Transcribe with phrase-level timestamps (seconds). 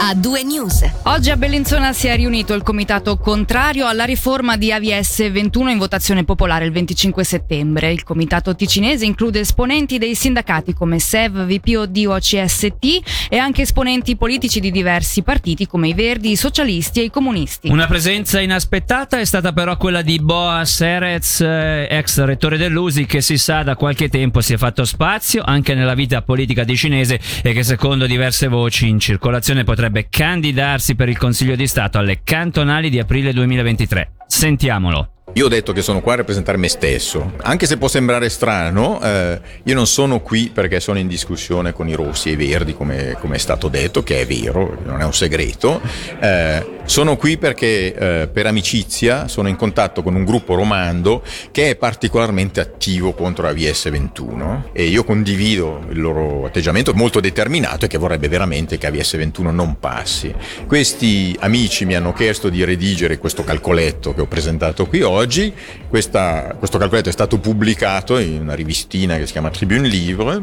[0.00, 0.88] a due news.
[1.04, 5.78] Oggi a Bellinzona si è riunito il comitato contrario alla riforma di AVS 21 in
[5.78, 7.90] votazione popolare il 25 settembre.
[7.90, 14.16] Il comitato ticinese include esponenti dei sindacati come SEV, VPOD o CST e anche esponenti
[14.16, 17.68] politici di diversi partiti come i Verdi, i Socialisti e i Comunisti.
[17.68, 23.20] Una presenza inaspettata è stata però quella di Boas Erez, eh, ex rettore dell'USI, che
[23.20, 27.52] si sa da qualche tempo si è fatto spazio anche nella vita politica ticinese e
[27.52, 32.20] che secondo diverse voci in circolazione potrebbe potrebbe candidarsi per il Consiglio di Stato alle
[32.22, 34.12] cantonali di aprile 2023.
[34.26, 35.12] Sentiamolo.
[35.34, 39.00] Io ho detto che sono qua a rappresentare me stesso, anche se può sembrare strano,
[39.02, 42.74] eh, io non sono qui perché sono in discussione con i rossi e i verdi,
[42.74, 45.80] come, come è stato detto, che è vero, non è un segreto.
[46.18, 51.70] Eh, sono qui perché eh, per amicizia sono in contatto con un gruppo romando che
[51.70, 57.88] è particolarmente attivo contro la VS21 e io condivido il loro atteggiamento molto determinato e
[57.88, 60.34] che vorrebbe veramente che la VS21 non passi.
[60.66, 65.52] Questi amici mi hanno chiesto di redigere questo calcoletto che ho presentato qui oggi oggi.
[65.88, 70.42] Questa, questo calcoletto è stato pubblicato in una rivistina che si chiama Tribune Livre.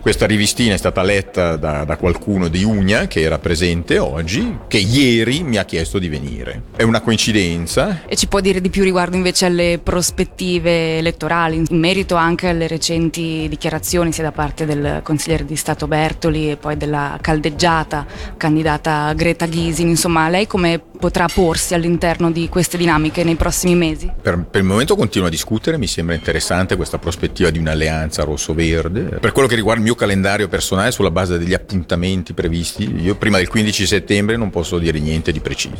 [0.00, 4.78] Questa rivistina è stata letta da, da qualcuno di Unia che era presente oggi, che
[4.78, 6.62] ieri mi ha chiesto di venire.
[6.76, 8.02] È una coincidenza.
[8.06, 12.66] E ci può dire di più riguardo invece alle prospettive elettorali, in merito anche alle
[12.66, 19.12] recenti dichiarazioni sia da parte del consigliere di Stato Bertoli e poi della caldeggiata candidata
[19.14, 19.88] Greta Ghisin.
[19.88, 24.10] Insomma, lei come potrà porsi all'interno di queste dinamiche nei prossimi mesi?
[24.20, 29.18] Per, per, il momento continuo a discutere, mi sembra interessante questa prospettiva di un'alleanza rosso-verde.
[29.20, 33.38] Per quello che riguarda il mio calendario personale, sulla base degli appuntamenti previsti, io prima
[33.38, 35.76] del 15 settembre non posso dire niente di preciso.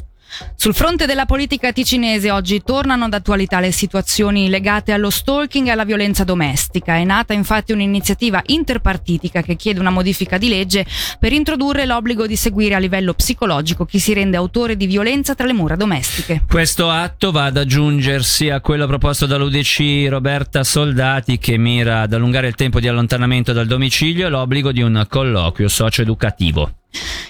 [0.57, 5.85] Sul fronte della politica ticinese oggi tornano d'attualità le situazioni legate allo stalking e alla
[5.85, 6.97] violenza domestica.
[6.97, 10.87] È nata infatti un'iniziativa interpartitica che chiede una modifica di legge
[11.19, 15.47] per introdurre l'obbligo di seguire a livello psicologico chi si rende autore di violenza tra
[15.47, 16.43] le mura domestiche.
[16.49, 22.49] Questo atto va ad aggiungersi a quello proposto dall'UDC Roberta Soldati che mira ad allungare
[22.49, 26.73] il tempo di allontanamento dal domicilio e l'obbligo di un colloquio socio-educativo.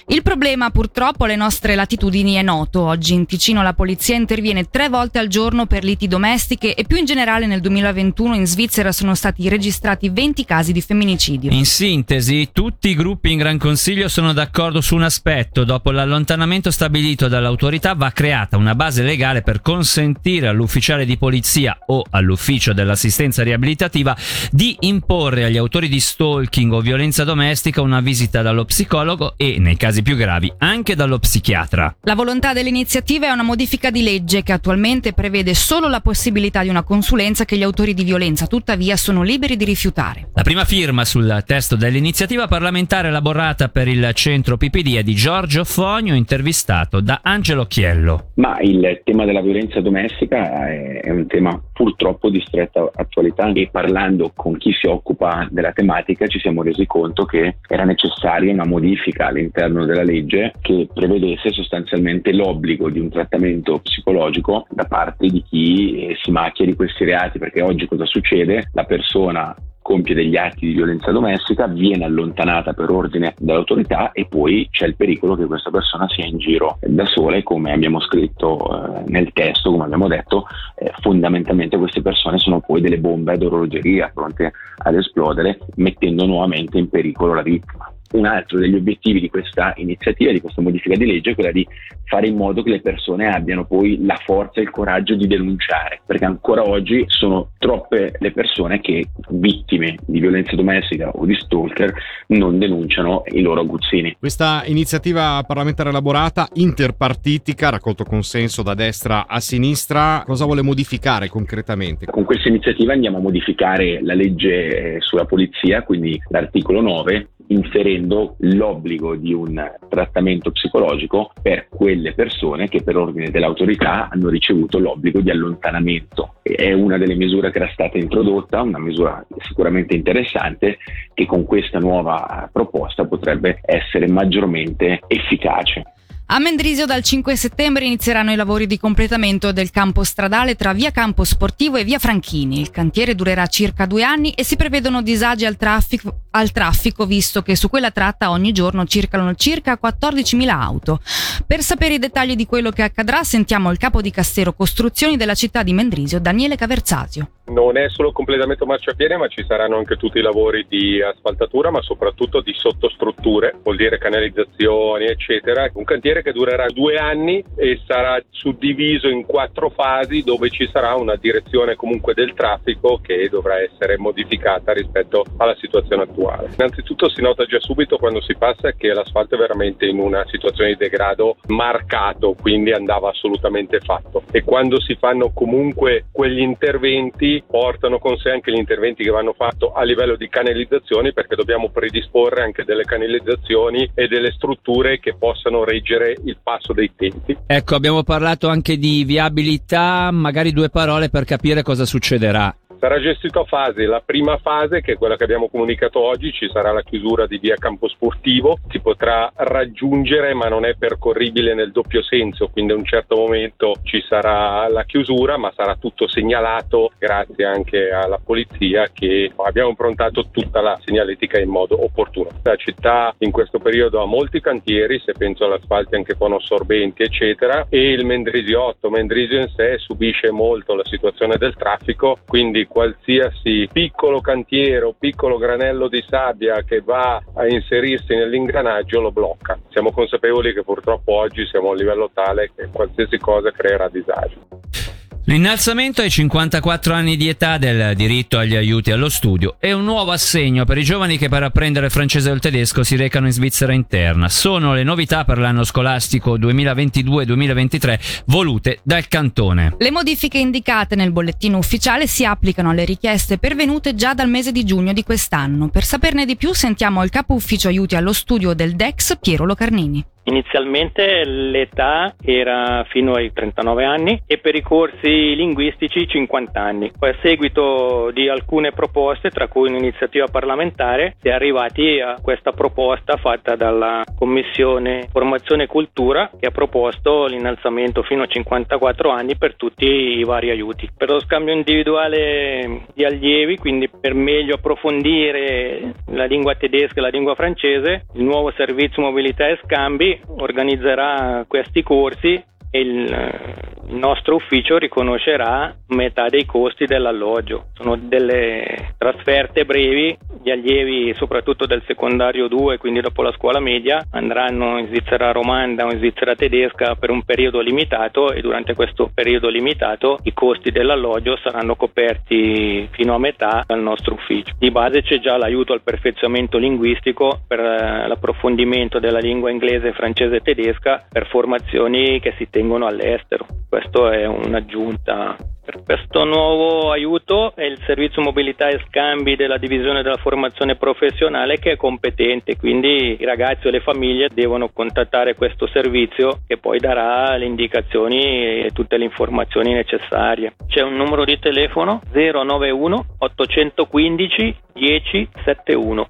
[0.07, 2.81] Il problema purtroppo alle nostre latitudini è noto.
[2.81, 6.97] Oggi in Ticino la polizia interviene tre volte al giorno per liti domestiche e più
[6.97, 11.51] in generale nel 2021 in Svizzera sono stati registrati 20 casi di femminicidio.
[11.51, 15.63] In sintesi, tutti i gruppi in Gran Consiglio sono d'accordo su un aspetto.
[15.63, 22.03] Dopo l'allontanamento stabilito dall'autorità va creata una base legale per consentire all'ufficiale di polizia o
[22.11, 24.15] all'ufficio dell'assistenza riabilitativa
[24.51, 29.77] di imporre agli autori di stalking o violenza domestica una visita dallo psicologo e nei
[29.77, 31.95] casi più gravi, anche dallo psichiatra.
[32.01, 36.69] La volontà dell'iniziativa è una modifica di legge che attualmente prevede solo la possibilità di
[36.69, 40.29] una consulenza che gli autori di violenza tuttavia sono liberi di rifiutare.
[40.33, 45.63] La prima firma sul testo dell'iniziativa parlamentare elaborata per il centro PPD è di Giorgio
[45.63, 48.31] Fogno, intervistato da Angelo Chiello.
[48.35, 54.31] Ma il tema della violenza domestica è un tema purtroppo di stretta attualità e parlando
[54.33, 59.29] con chi si occupa della tematica ci siamo resi conto che era necessaria una modifica
[59.45, 66.07] all'interno della legge che prevedesse sostanzialmente l'obbligo di un trattamento psicologico da parte di chi
[66.07, 68.69] eh, si macchia di questi reati, perché oggi cosa succede?
[68.73, 74.67] La persona compie degli atti di violenza domestica, viene allontanata per ordine dall'autorità e poi
[74.71, 78.65] c'è il pericolo che questa persona sia in giro da sola e come abbiamo scritto
[78.65, 83.43] eh, nel testo, come abbiamo detto, eh, fondamentalmente queste persone sono poi delle bombe ad
[83.43, 89.29] orologeria pronte ad esplodere mettendo nuovamente in pericolo la vittima un altro degli obiettivi di
[89.29, 91.67] questa iniziativa, di questa modifica di legge, è quella di
[92.05, 96.01] fare in modo che le persone abbiano poi la forza e il coraggio di denunciare,
[96.05, 101.93] perché ancora oggi sono troppe le persone che, vittime di violenza domestica o di stalker,
[102.27, 104.15] non denunciano i loro aguzzini.
[104.19, 112.05] Questa iniziativa parlamentare elaborata, interpartitica, raccolto consenso da destra a sinistra, cosa vuole modificare concretamente?
[112.05, 119.15] Con questa iniziativa andiamo a modificare la legge sulla polizia, quindi l'articolo 9, inserendo l'obbligo
[119.15, 125.29] di un trattamento psicologico per quelle persone che per ordine dell'autorità hanno ricevuto l'obbligo di
[125.29, 126.35] allontanamento.
[126.41, 130.77] È una delle misure che era stata introdotta, una misura sicuramente interessante
[131.13, 135.83] che con questa nuova proposta potrebbe essere maggiormente efficace.
[136.27, 140.89] A Mendrisio dal 5 settembre inizieranno i lavori di completamento del campo stradale tra via
[140.89, 142.59] Campo Sportivo e via Franchini.
[142.59, 147.43] Il cantiere durerà circa due anni e si prevedono disagi al traffico, al traffico visto
[147.43, 150.99] che su quella tratta ogni giorno circolano circa 14.000 auto.
[151.45, 155.35] Per sapere i dettagli di quello che accadrà sentiamo il capo di Castero Costruzioni della
[155.35, 157.29] città di Mendrisio, Daniele Caverzasio.
[157.47, 161.79] Non è solo completamento marciapiede, ma ci saranno anche tutti i lavori di asfaltatura, ma
[161.83, 165.69] soprattutto di sottostrutture, vuol dire canalizzazioni, eccetera.
[165.73, 170.95] Un cantiere che durerà due anni e sarà suddiviso in quattro fasi dove ci sarà
[170.95, 176.49] una direzione comunque del traffico che dovrà essere modificata rispetto alla situazione attuale.
[176.57, 180.71] Innanzitutto si nota già subito quando si passa che l'asfalto è veramente in una situazione
[180.71, 184.23] di degrado marcato, quindi andava assolutamente fatto.
[184.31, 189.33] E quando si fanno comunque quegli interventi portano con sé anche gli interventi che vanno
[189.33, 195.15] fatti a livello di canalizzazioni perché dobbiamo predisporre anche delle canalizzazioni e delle strutture che
[195.15, 197.37] possano reggere il passo dei tempi.
[197.47, 202.55] Ecco, abbiamo parlato anche di viabilità, magari due parole per capire cosa succederà.
[202.79, 203.85] Sarà gestito a fasi.
[203.85, 207.37] La prima fase, che è quella che abbiamo comunicato oggi, ci sarà la chiusura di
[207.37, 208.59] via Campo Sportivo.
[208.69, 213.75] Si potrà raggiungere, ma non è percorribile nel doppio senso, quindi a un certo momento
[213.83, 220.27] ci sarà la chiusura, ma sarà tutto segnalato grazie anche alla polizia che abbiamo improntato
[220.31, 222.29] tutta la segnaletica in modo opportuno.
[222.43, 227.67] La città in questo periodo ha molti cantieri, se penso all'asfalto anche con assorbenti, eccetera,
[227.69, 234.21] e il Mendrisiotto, Mendrisio in sé subisce molto la situazione del traffico, quindi qualsiasi piccolo
[234.21, 239.59] cantiere o piccolo granello di sabbia che va a inserirsi nell'ingranaggio lo blocca.
[239.69, 244.84] Siamo consapevoli che purtroppo oggi siamo a un livello tale che qualsiasi cosa creerà disagio.
[245.27, 250.11] L'innalzamento ai 54 anni di età del diritto agli aiuti allo studio è un nuovo
[250.11, 253.73] assegno per i giovani che per apprendere francese o il tedesco si recano in Svizzera
[253.73, 254.29] interna.
[254.29, 259.73] Sono le novità per l'anno scolastico 2022-2023 volute dal cantone.
[259.79, 264.63] Le modifiche indicate nel bollettino ufficiale si applicano alle richieste pervenute già dal mese di
[264.63, 265.69] giugno di quest'anno.
[265.69, 270.05] Per saperne di più sentiamo il capo ufficio aiuti allo studio del DEX, Piero Locarnini.
[270.27, 276.91] Inizialmente l'età era fino ai 39 anni e per i corsi linguistici 50 anni.
[276.97, 282.51] Poi a seguito di alcune proposte, tra cui un'iniziativa parlamentare, si è arrivati a questa
[282.53, 289.37] proposta fatta dalla Commissione Formazione e Cultura che ha proposto l'innalzamento fino a 54 anni
[289.37, 290.89] per tutti i vari aiuti.
[290.95, 297.09] Per lo scambio individuale di allievi, quindi per meglio approfondire la lingua tedesca e la
[297.09, 304.35] lingua francese, il nuovo servizio mobilità e scambi organizzerà questi corsi e il, il nostro
[304.35, 307.67] ufficio riconoscerà metà dei costi dell'alloggio.
[307.73, 314.03] Sono delle trasferte brevi, gli allievi soprattutto del secondario 2, quindi dopo la scuola media,
[314.11, 319.09] andranno in Svizzera romanda o in Svizzera tedesca per un periodo limitato e durante questo
[319.13, 324.55] periodo limitato i costi dell'alloggio saranno coperti fino a metà dal nostro ufficio.
[324.57, 330.37] Di base c'è già l'aiuto al perfezionamento linguistico per eh, l'approfondimento della lingua inglese, francese
[330.37, 333.45] e tedesca per formazioni che si tengono all'estero
[333.75, 335.35] questo è un'aggiunta.
[335.65, 341.57] Per questo nuovo aiuto è il servizio mobilità e scambi della divisione della formazione professionale
[341.57, 346.79] che è competente, quindi i ragazzi o le famiglie devono contattare questo servizio che poi
[346.79, 350.53] darà le indicazioni e tutte le informazioni necessarie.
[350.67, 356.07] C'è un numero di telefono 091 815 1071.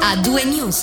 [0.00, 0.82] A due news.